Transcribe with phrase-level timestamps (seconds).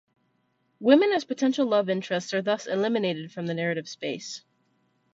[0.79, 4.41] Women as potential love interests are thus eliminated from the narrative space.